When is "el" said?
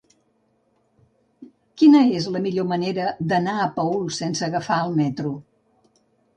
4.89-5.01